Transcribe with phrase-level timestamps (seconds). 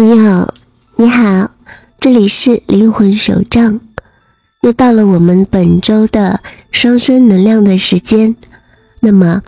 [0.00, 0.48] 朋友，
[0.96, 1.50] 你好，
[2.00, 3.80] 这里是灵魂手账，
[4.62, 6.40] 又到了我们本周的
[6.72, 8.34] 双生能量的时间。
[9.00, 9.42] 那么，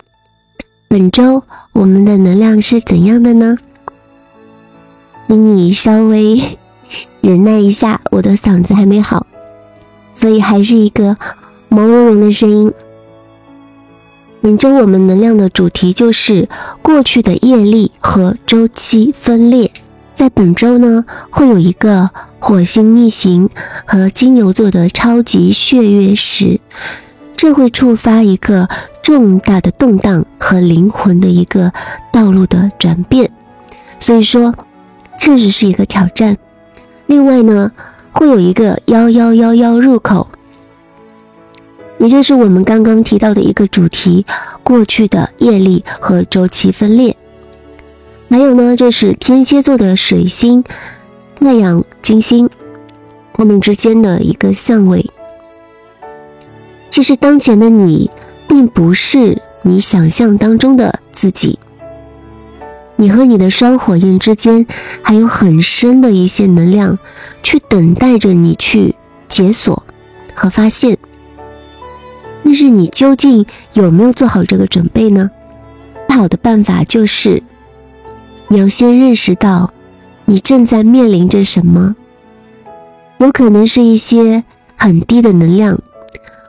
[0.87, 3.57] 本周我们的能量是怎样的呢？
[5.27, 6.39] 请你稍微
[7.21, 9.25] 忍耐一下，我的嗓子还没好，
[10.13, 11.17] 所以还是一个
[11.67, 12.71] 毛茸茸的声音。
[14.39, 16.47] 本周我们能量的主题就是
[16.83, 19.71] 过去的业力和周期分裂。
[20.23, 23.49] 在本周呢，会有一个火星逆行
[23.83, 26.61] 和金牛座的超级血月食，
[27.35, 28.69] 这会触发一个
[29.01, 31.73] 重大的动荡和灵魂的一个
[32.09, 33.29] 道路的转变，
[33.99, 34.55] 所以说
[35.19, 36.37] 确实是一个挑战。
[37.07, 37.69] 另外呢，
[38.13, 40.29] 会有一个幺幺幺幺入口，
[41.97, 44.25] 也就是我们刚刚提到的一个主题：
[44.63, 47.13] 过去的业力和周期分裂。
[48.33, 50.63] 还有呢，就是天蝎座的水星、
[51.39, 52.49] 太阳、金星，
[53.31, 55.07] 他们之间的一个相位。
[56.89, 58.09] 其实当前的你，
[58.47, 61.59] 并不是你想象当中的自己。
[62.95, 64.65] 你和你的双火焰之间，
[65.03, 66.97] 还有很深的一些能量，
[67.43, 68.95] 去等待着你去
[69.29, 69.83] 解锁
[70.33, 70.97] 和发现。
[72.43, 75.29] 但是你究竟有没有做好这个准备呢？
[76.07, 77.43] 最好的办法就是。
[78.53, 79.73] 你要先认识到，
[80.25, 81.95] 你正在面临着什么，
[83.17, 84.43] 有可能是一些
[84.77, 85.79] 很低的能量，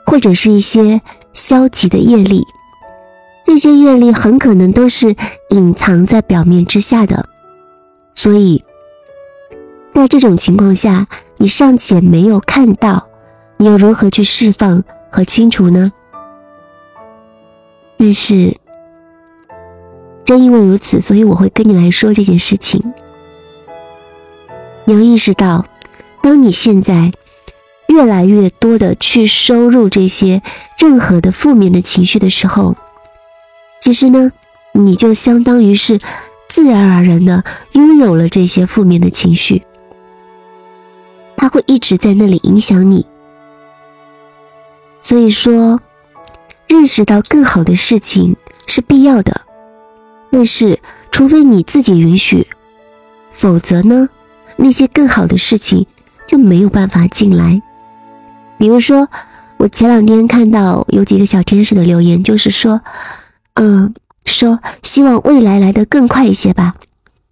[0.04, 1.00] 或者是一些
[1.32, 2.42] 消极的业力。
[3.46, 5.16] 这些业力很可能都是
[5.48, 7.26] 隐藏在表面之下的，
[8.12, 8.62] 所以，
[9.94, 11.06] 在这种情况下，
[11.38, 13.06] 你尚且没有看到，
[13.56, 15.90] 你又如何去释放和清除呢？
[17.96, 18.58] 但是。
[20.24, 22.94] 正因为如此，所以我会跟你来说这件事情。
[24.86, 25.64] 你要意识到，
[26.22, 27.12] 当你现在
[27.88, 30.42] 越来越多的去收入这些
[30.78, 32.74] 任何的负面的情绪的时候，
[33.80, 34.32] 其实呢，
[34.72, 36.00] 你就相当于是
[36.48, 39.62] 自然而然的拥有了这些负面的情绪，
[41.36, 43.06] 它会一直在那里影响你。
[45.00, 45.80] 所以说，
[46.66, 49.42] 认识到更好的事情是必要的。
[50.36, 50.80] 但是，
[51.12, 52.48] 除非你自己允许，
[53.30, 54.08] 否则呢，
[54.56, 55.86] 那些更好的事情
[56.26, 57.62] 就没有办法进来。
[58.58, 59.08] 比如说，
[59.58, 62.80] 我前两天看到有几个小天使的留言，就是说，
[63.54, 63.94] 嗯，
[64.24, 66.74] 说希望未来来得更快一些吧。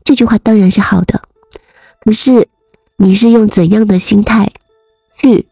[0.04, 1.22] 这句话当然是好的，
[2.04, 2.46] 可是
[2.98, 4.52] 你是用怎样的心态
[5.16, 5.46] 去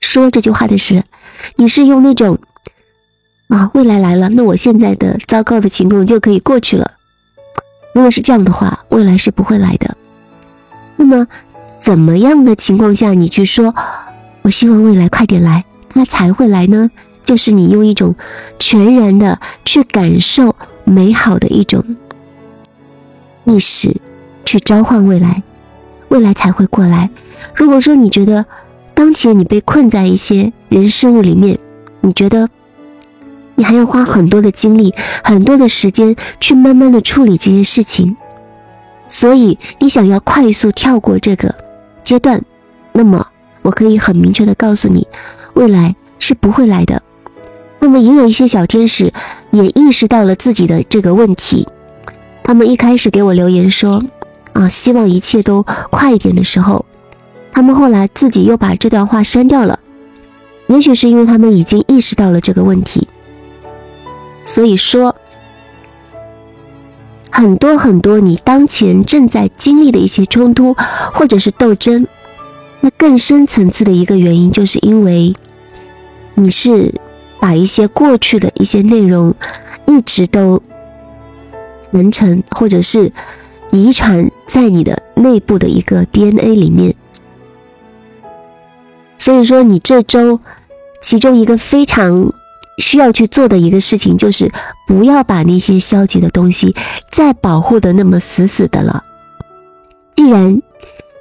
[0.00, 1.02] 说这句话的是？
[1.56, 2.38] 你是用那种？
[3.48, 6.92] 啊，未来来了，那我现在的糟糕的情况就可以过去了。
[7.94, 9.96] 如果是这样的话，未来是不会来的。
[10.96, 11.26] 那么，
[11.78, 13.74] 怎么样的情况下你去说，
[14.42, 16.90] 我希望未来快点来，它才会来呢？
[17.24, 18.16] 就是你用一种
[18.58, 21.84] 全然的去感受美好的一种
[23.44, 23.94] 意识
[24.44, 25.42] 去召唤未来，
[26.08, 27.10] 未来才会过来。
[27.54, 28.44] 如果说你觉得
[28.94, 31.58] 当前你被困在一些人事物里面，
[32.00, 32.48] 你觉得。
[33.56, 38.16] 你还要花很多的精力、很多的时间去慢慢的处理这些事情，
[39.06, 41.54] 所以你想要快速跳过这个
[42.02, 42.42] 阶段，
[42.92, 43.26] 那么
[43.62, 45.06] 我可以很明确的告诉你，
[45.54, 47.02] 未来是不会来的。
[47.80, 49.12] 那么也有一些小天使
[49.50, 51.68] 也意识到了自己的这个问题，
[52.42, 54.02] 他们一开始给我留言说，
[54.54, 56.84] 啊，希望一切都快一点的时候，
[57.52, 59.78] 他们后来自己又把这段话删掉了，
[60.66, 63.06] 也许是因为他们已经意识到了这个问题。
[64.54, 65.16] 所以说，
[67.28, 70.76] 很多很多你当前正在经历的一些冲突
[71.12, 72.06] 或者是斗争，
[72.80, 75.34] 那更深层次的一个原因，就是因为
[76.34, 76.94] 你是
[77.40, 79.34] 把一些过去的一些内容
[79.86, 80.62] 一直都
[81.90, 83.10] 完成，或者是
[83.72, 86.94] 遗传在你的内部的一个 DNA 里面。
[89.18, 90.38] 所以说，你这周
[91.02, 92.32] 其中一个非常。
[92.78, 94.52] 需要去做的一个事情就是，
[94.86, 96.74] 不要把那些消极的东西
[97.10, 99.04] 再保护的那么死死的了。
[100.16, 100.60] 既然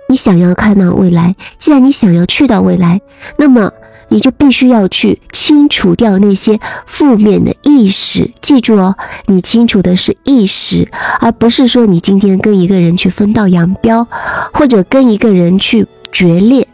[0.09, 3.01] 你想要看到未来，既然你想要去到未来，
[3.37, 3.71] 那么
[4.09, 8.29] 你就必须要去清除掉那些负面的意识。
[8.41, 8.95] 记住哦，
[9.25, 10.89] 你清除的是意识，
[11.19, 14.07] 而不是说你今天跟一个人去分道扬镳，
[14.53, 16.67] 或者跟一个人去决裂。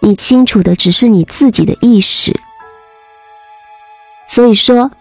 [0.00, 2.38] 你清楚的只是你自己的意识。
[4.38, 4.92] 所以说，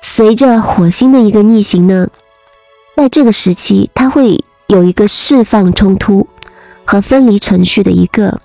[0.00, 2.08] 随着火星的一个逆行呢，
[2.96, 6.26] 在这个时期，它会有一个释放冲突
[6.84, 8.40] 和分离程序的一个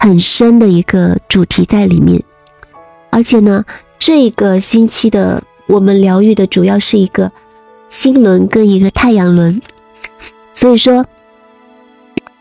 [0.00, 2.20] 很深的一个主题在里面。
[3.10, 3.64] 而且呢，
[4.00, 7.30] 这个星期的我们疗愈的主要是一个
[7.88, 9.62] 星轮跟一个太阳轮，
[10.52, 11.06] 所以说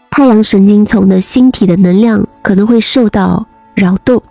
[0.09, 3.45] 太阳神经丛的星体的能量可能会受到
[3.75, 4.23] 扰动，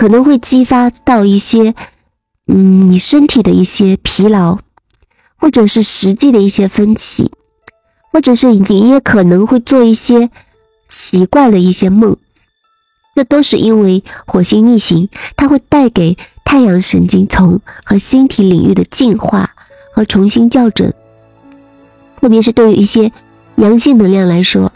[0.00, 1.74] 可能会激发到一些
[2.46, 4.56] 嗯你身体的一些疲劳。
[5.36, 7.30] 或者是实际的一些分歧，
[8.12, 10.28] 或者是你也可能会做一些
[10.86, 12.14] 奇怪的一些梦，
[13.16, 19.50] 那都是因为火星逆行，它会带给太阳神经丛和星体领域的进化
[19.94, 20.92] 和重新校准。
[22.20, 23.10] 特别是对于一些
[23.56, 24.70] 阳性能量来说，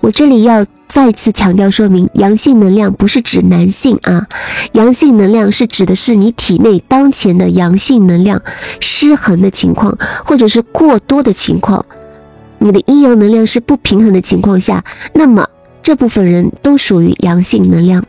[0.00, 0.66] 我这里要。
[0.92, 4.26] 再次强调说明，阳性能量不是指男性啊，
[4.72, 8.42] 阳性能量是指的是你体内当前的阳性能量
[8.78, 9.96] 失衡的情况，
[10.26, 11.86] 或者是过多的情况，
[12.58, 14.84] 你的阴阳能量是不平衡的情况下，
[15.14, 15.48] 那么
[15.82, 18.04] 这部分人都属于阳性能量。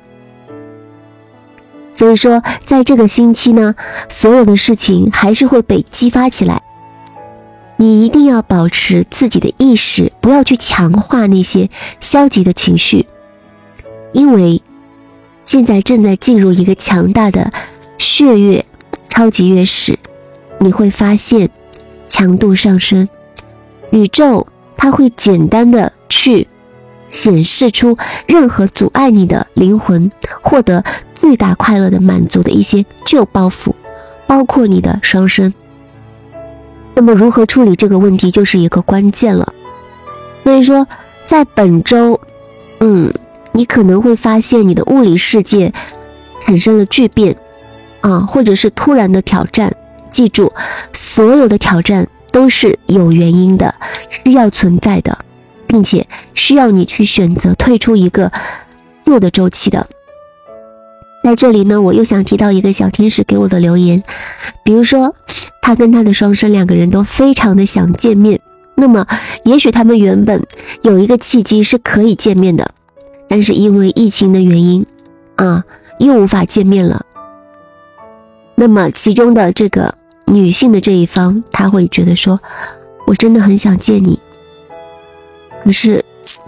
[1.93, 3.75] 所以说，在这个星期呢，
[4.09, 6.61] 所有的事情还是会被激发起来。
[7.77, 13.05] 你一定要保持自己的意识，不要去强化那些消极的情绪，
[14.13, 14.61] 因为
[15.43, 17.51] 现在正在进入一个强大的
[17.97, 18.65] 血月
[19.09, 19.97] 超级月食，
[20.59, 21.49] 你会发现
[22.07, 23.09] 强度上升，
[23.91, 24.47] 宇宙
[24.77, 26.47] 它会简单的去
[27.09, 27.97] 显示出
[28.27, 30.11] 任何阻碍你的灵魂
[30.41, 30.83] 获得
[31.15, 33.73] 最大快乐的满足的一些旧包袱，
[34.25, 35.53] 包括你的双生。
[36.95, 39.53] 那么如何处理这个问题就是一个关键了。
[40.43, 40.85] 所以说，
[41.25, 42.19] 在本周，
[42.79, 43.13] 嗯，
[43.53, 45.73] 你可能会发现你的物理世界
[46.45, 47.35] 产生了巨变，
[48.01, 49.75] 啊，或者是突然的挑战。
[50.11, 50.51] 记住，
[50.93, 53.73] 所有的挑战都是有原因的，
[54.23, 55.17] 需要存在的，
[55.65, 56.05] 并且
[56.35, 58.31] 需要你去选择退出一个
[59.05, 59.87] 旧的周期的。
[61.23, 64.03] 在这里呢，我又想提到一个小天使给我的留言，
[64.63, 65.15] 比如说。
[65.65, 68.37] 他跟他的双生两个人都非常的想见面，
[68.75, 69.07] 那么
[69.45, 70.45] 也许他们原本
[70.81, 72.69] 有一个契机是可以见面的，
[73.29, 74.85] 但是因为疫情的原因，
[75.37, 75.63] 啊，
[75.99, 77.05] 又无法见面了。
[78.55, 79.95] 那么其中的这个
[80.25, 82.41] 女性的这一方，她会觉得说，
[83.07, 84.19] 我真的很想见你，
[85.63, 86.03] 可是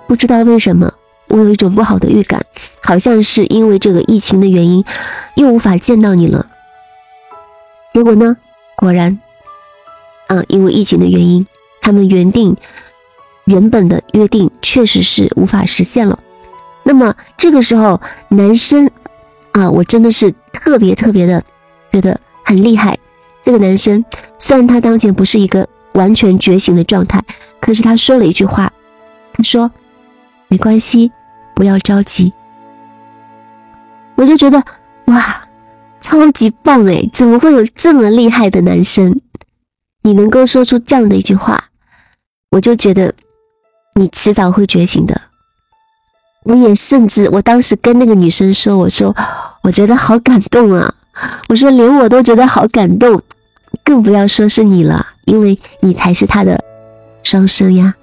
[0.08, 0.92] 不知道为什么，
[1.30, 2.46] 我有一种不好的预感，
[2.82, 4.84] 好像是因为这个疫情的原因，
[5.36, 6.46] 又无法见到你了。
[7.94, 8.36] 结果呢？
[8.78, 9.20] 果然，
[10.28, 11.46] 嗯，因为疫情的原因，
[11.82, 12.56] 他们原定
[13.46, 16.20] 原本的约定确实是无法实现了。
[16.84, 18.90] 那么这个时候，男生
[19.54, 21.44] 啊，我真的是特别特别的
[21.92, 22.98] 觉得很厉害。
[23.44, 24.04] 这个男生
[24.38, 27.24] 虽然他当前不是一个完全觉醒的状态，
[27.60, 28.72] 可是他说了一句话，
[29.34, 29.72] 他说
[30.50, 31.12] ：“没关系，
[31.54, 32.34] 不要着急。”
[34.16, 34.64] 我就觉得
[35.06, 35.45] 哇。
[36.06, 37.10] 超级棒哎！
[37.12, 39.20] 怎么会有这么厉害的男生？
[40.04, 41.70] 你能够说出这样的一句话，
[42.52, 43.12] 我就觉得
[43.96, 45.20] 你迟早会觉醒的。
[46.44, 49.16] 我也甚至，我当时跟那个女生说：“我说，
[49.64, 50.94] 我觉得好感动啊！
[51.50, 53.20] 我说，连我都觉得好感动，
[53.84, 56.64] 更不要说是你了，因为你才是他的
[57.24, 57.96] 双生呀。”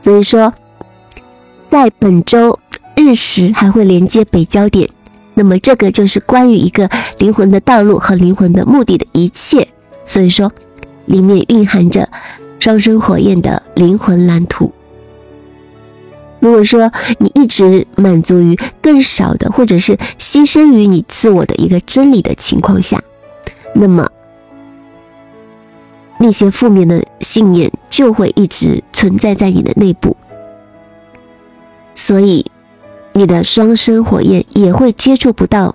[0.00, 0.54] 所以说，
[1.68, 2.58] 在本周
[2.96, 4.88] 日食还会连接北焦点。
[5.38, 9.68] 那么这个就是关于一个灵魂的道路和灵魂的目的的一切，
[10.04, 10.52] 所以说
[11.06, 12.08] 里面蕴含着
[12.58, 14.72] 双生火焰的灵魂蓝图。
[16.40, 23.00] 如果说你一直满足于更少的，或者是牺牲于你自我的一个真理的情况下，
[23.76, 24.10] 那么
[26.18, 30.16] 那些负面的信念就会一直存在在你的内部，
[31.94, 32.44] 所以。
[33.18, 35.74] 你的双生火焰也会接触不到，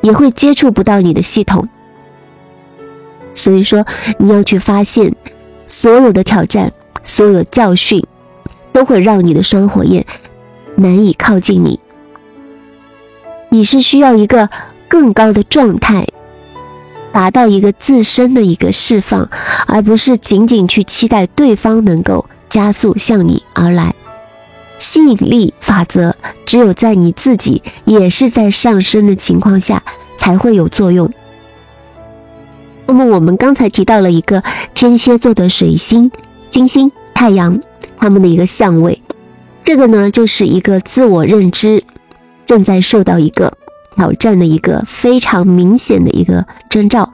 [0.00, 1.68] 也会接触不到你的系统。
[3.32, 3.86] 所以说，
[4.18, 5.14] 你要去发现，
[5.68, 6.72] 所有的挑战，
[7.04, 8.04] 所有的教训，
[8.72, 10.04] 都会让你的双火焰
[10.74, 11.78] 难以靠近你。
[13.50, 14.50] 你是需要一个
[14.88, 16.04] 更高的状态，
[17.12, 19.30] 达到一个自身的一个释放，
[19.68, 23.94] 而不是仅仅去期待对方能够加速向你而来。
[24.80, 29.82] 吸引力法则只有在你自己也是在上升的情况下
[30.18, 31.08] 才会有作用。
[32.86, 34.42] 那么我们刚才提到了一个
[34.74, 36.10] 天蝎座的水星、
[36.48, 37.60] 金星、太阳，
[37.96, 39.00] 他们的一个相位，
[39.62, 41.84] 这个呢就是一个自我认知
[42.46, 43.52] 正在受到一个
[43.94, 47.12] 挑战的一个非常明显的一个征兆。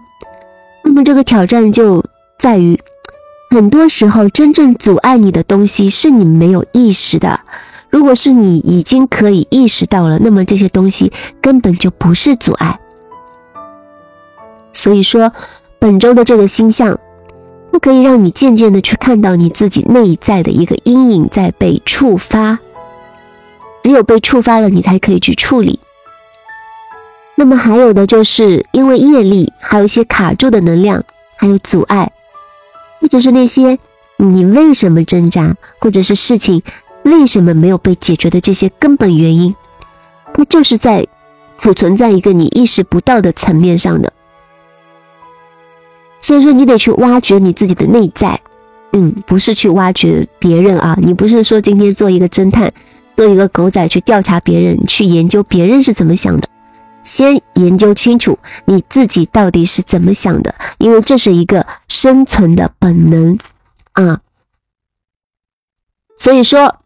[0.82, 2.02] 那么这个挑战就
[2.38, 2.78] 在于，
[3.50, 7.40] 很多时候真正阻碍你的东西是你没有意识的。
[7.88, 12.78] 如果是你已经可以意识到了，那么这些东西根本就不是阻碍。
[14.72, 15.32] 所以说，
[15.78, 16.98] 本周的这个星象，
[17.72, 22.58] 它可以让你渐渐的去看到你自己内在的一个阴影在被触发。
[23.82, 25.78] 只有被触发了，你才可以去处理。
[27.36, 31.02] 那么还有的就是因为业力，还有一些卡住的能量，
[31.36, 32.10] 还有阻碍，
[33.06, 33.78] 或者是那些
[34.16, 36.60] 你为什么挣扎，或者是事情
[37.04, 39.54] 为什么没有被解决的这些根本原因，
[40.34, 41.06] 它就是在
[41.60, 44.12] 储存在一个你意识不到的层面上的。
[46.20, 48.40] 所以说，你得去挖掘你自己的内在，
[48.92, 52.72] 嗯，不是去挖掘别人啊，你不是说今天做一个侦探，
[53.14, 56.48] 做一个狗仔去调查别人，去研究别人是怎么想的。
[57.06, 63.38] 先研究清楚你自己到底是怎么想的，因为这是一个生存的本能
[63.92, 64.20] 啊。
[66.16, 66.80] 所以说，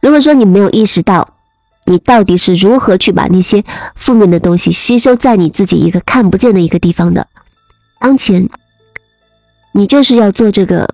[0.00, 1.34] 如果说你没有意识到
[1.84, 3.62] 你到底是如何去把那些
[3.94, 7.26] 负面的东西吸收在你自己一个看不见的一个地方的，
[8.00, 8.48] 当前
[9.72, 10.88] 你就是要做这个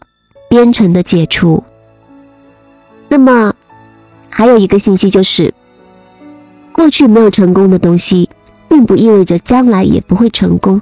[0.50, 1.62] 编程的解除。
[3.08, 3.54] 那么
[4.28, 5.54] 还有一个信息就是，
[6.72, 8.28] 过去没有成功的东西。
[8.72, 10.80] 并不意味着将来也不会成功。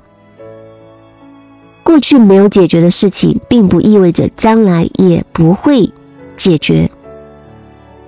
[1.82, 5.92] 过去没有解决的事情，并不意味着将来也不会
[6.36, 6.88] 解决。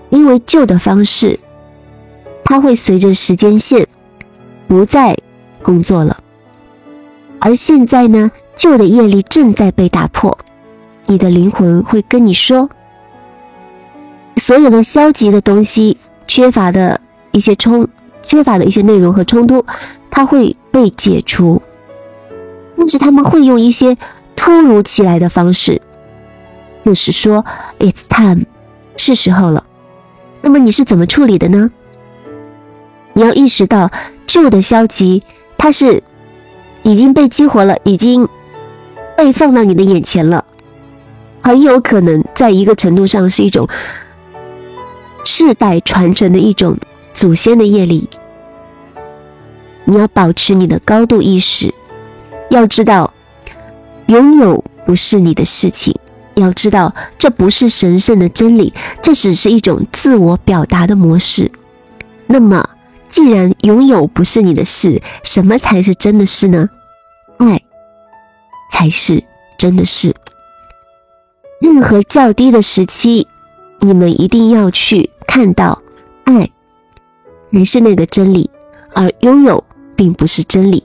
[0.09, 1.41] 因为旧的方式，
[2.45, 3.89] 它会随着时间线
[4.69, 5.19] 不再
[5.65, 6.23] 工作了。
[7.41, 10.39] 而现在呢，旧的业力正在被打破。
[11.07, 12.71] 你的灵魂会跟你说，
[14.37, 15.97] 所有的消极的东西，
[16.29, 17.01] 缺乏的
[17.33, 17.89] 一些冲。
[18.33, 19.63] 缺乏的一些内容和冲突，
[20.11, 21.61] 它会被解除，
[22.79, 23.95] 但是他们会用一些
[24.35, 25.83] 突如其来的方式，
[26.83, 27.45] 就是说
[27.79, 28.47] ，it's time，
[28.97, 29.63] 是时候了。
[30.41, 31.71] 那么你是怎么处理的呢？
[33.13, 33.91] 你要意识到
[34.27, 35.23] 旧的消极，
[35.59, 36.03] 它是
[36.83, 38.27] 已经被激活了，已经
[39.15, 40.43] 被放到你的眼前了，
[41.43, 43.69] 很有可能在一个程度上是一种
[45.23, 46.79] 世代传承的一种。
[47.15, 48.09] 祖先的业力，
[49.85, 51.75] 你要保持你的高度意识，
[52.51, 53.13] 要知道，
[54.07, 55.95] 拥有不是你的事情，
[56.35, 58.73] 要知道这不是神圣的真理，
[59.03, 61.51] 这只是一种自我表达的模式。
[62.27, 62.67] 那么，
[63.11, 66.69] 既然拥有不是你的事，什么才是真的事呢？
[67.39, 67.61] 爱
[68.71, 69.23] 才是
[69.59, 70.15] 真的事。
[71.61, 73.27] 任何较低的时期，
[73.81, 75.83] 你们一定要去看到
[76.25, 76.49] 爱。
[77.51, 78.51] 你是那个真理，
[78.95, 79.63] 而拥有
[80.03, 80.83] 并不是真理。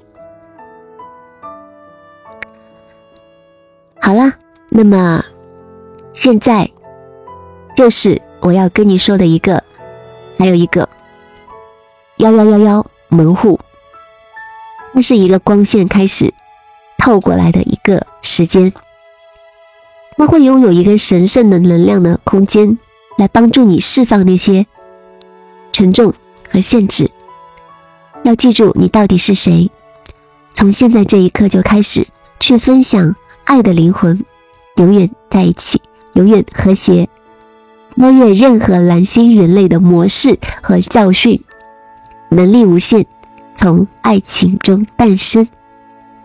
[4.00, 4.32] 好了，
[4.70, 5.26] 那么
[6.14, 6.70] 现在
[7.76, 9.64] 就是我要跟你说的一个，
[10.38, 10.88] 还有一个
[12.18, 13.60] 幺幺幺幺门户，
[14.94, 16.32] 那是一个光线开始
[17.00, 18.72] 透过来的一个时间，
[20.16, 22.78] 它会拥有一个神圣的能量的空间，
[23.18, 24.68] 来帮助你释放那些
[25.74, 26.14] 沉重。
[26.50, 27.12] 和限制，
[28.28, 29.72] 要记住你到底是谁。
[30.52, 32.06] 从现在这一刻就开始
[32.42, 33.16] 去分享
[33.46, 34.22] 爱的灵魂，
[34.76, 35.82] 永远在一起，
[36.14, 37.08] 永远和谐，
[37.96, 41.42] 超越任何蓝星人类的模式和教训，
[42.30, 43.06] 能力无限，
[43.56, 45.48] 从爱情中诞生。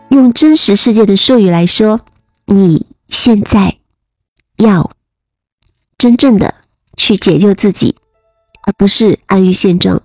[0.09, 2.01] 用真实世界的术语来说，
[2.47, 3.77] 你现在
[4.57, 4.91] 要
[5.97, 6.53] 真正的
[6.97, 7.95] 去解救自己，
[8.65, 10.03] 而不是安于现状。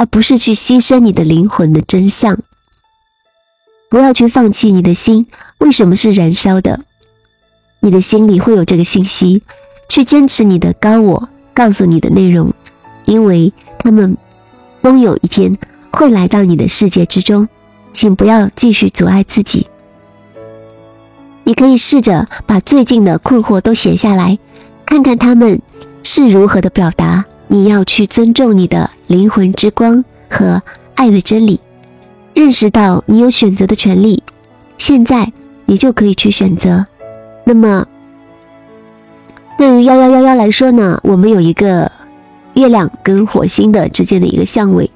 [0.00, 2.38] 而不是去牺牲你的灵魂的真相，
[3.90, 5.26] 不要去放弃你的心。
[5.58, 6.80] 为什么是燃烧的？
[7.80, 9.42] 你的心里会有这个信息，
[9.90, 12.50] 去坚持你的高我告诉你的内容，
[13.04, 14.16] 因为他们
[14.82, 15.58] 终有一天
[15.92, 17.46] 会来到你的世界之中。
[17.92, 19.66] 请不要继续阻碍自己。
[21.44, 24.38] 你可以试着把最近的困惑都写下来，
[24.86, 25.60] 看看他们
[26.02, 27.26] 是如何的表达。
[27.52, 30.62] 你要去尊重你的灵魂之光和
[30.94, 31.58] 爱的真理，
[32.32, 34.22] 认识到你有选择的权利。
[34.78, 35.32] 现在
[35.66, 36.86] 你就可以去选择。
[37.42, 37.84] 那么，
[39.58, 41.00] 对于幺幺幺幺来说呢？
[41.02, 41.90] 我们有一个
[42.54, 44.88] 月亮跟火星的之间的一个相位，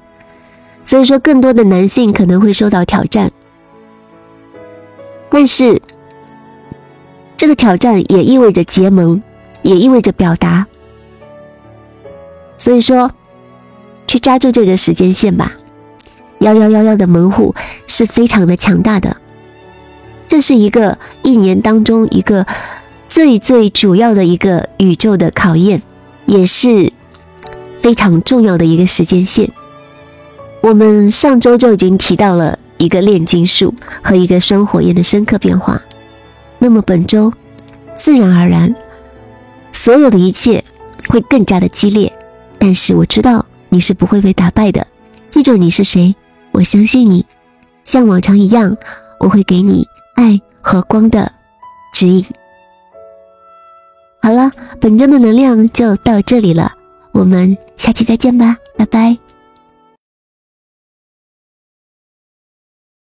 [0.85, 3.29] 所以说更多的男性可能会受到挑战。
[5.29, 5.81] 但是，
[7.35, 9.21] 这个挑战也意味着结盟，
[9.61, 10.65] 也意味着表达。
[12.65, 13.11] 所以说，
[14.07, 15.51] 去抓住这个时间线吧。
[16.39, 17.53] 幺幺幺幺的门户
[17.85, 19.17] 是非常的强大的，
[20.27, 22.47] 这是一个一年当中一个
[23.07, 25.83] 最最主要的一个宇宙的考验，
[26.25, 26.91] 也是
[27.83, 29.51] 非常重要的一个时间线。
[30.61, 35.79] 我们上周就已经提到了一个炼金术和一个双火焰的深刻变化，
[36.57, 37.31] 那么本周
[37.95, 38.73] 自然而然，
[39.71, 40.63] 所有的一切
[41.09, 42.11] 会更加的激烈。
[42.65, 44.87] 但是我知道你是不会被打败的，
[45.29, 46.15] 记住你是谁，
[46.51, 47.23] 我相信你，
[47.83, 48.75] 像往常一样，
[49.19, 51.31] 我会给你爱和光的
[51.93, 52.25] 指引。
[54.19, 54.49] 好了，
[54.81, 56.73] 本周的能量就到这里了，
[57.11, 59.15] 我们下期再见吧，拜拜。